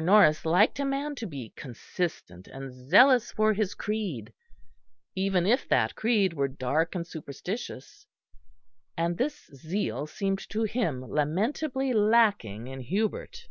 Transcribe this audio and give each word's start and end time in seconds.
Norris 0.00 0.46
liked 0.46 0.80
a 0.80 0.86
man 0.86 1.14
to 1.16 1.26
be 1.26 1.52
consistent 1.54 2.48
and 2.48 2.72
zealous 2.88 3.30
for 3.30 3.52
his 3.52 3.74
creed, 3.74 4.32
even 5.14 5.44
if 5.46 5.68
that 5.68 5.94
creed 5.94 6.32
were 6.32 6.48
dark 6.48 6.94
and 6.94 7.06
superstitious 7.06 8.06
and 8.96 9.18
this 9.18 9.48
zeal 9.54 10.06
seemed 10.06 10.48
to 10.48 10.62
him 10.62 11.02
lamentably 11.02 11.92
lacking 11.92 12.68
in 12.68 12.80
Hubert. 12.80 13.48